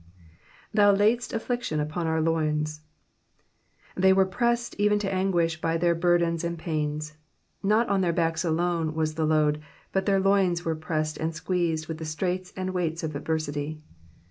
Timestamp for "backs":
8.11-8.43